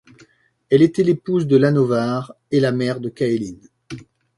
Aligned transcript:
Elle 0.71 0.81
était 0.81 1.03
l'épouse 1.03 1.45
de 1.45 1.57
Lannovar 1.57 2.33
et 2.49 2.59
la 2.59 2.71
mère 2.71 2.99
de 3.01 3.09
Kaelin. 3.09 3.57